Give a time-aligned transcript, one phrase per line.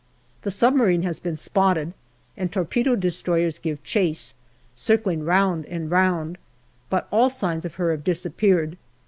[0.41, 1.93] The submarine has been spotted,
[2.35, 4.33] and torpedo destroyers give chase,
[4.73, 6.39] circling round and round,
[6.89, 8.77] but all signs of her have disappeared.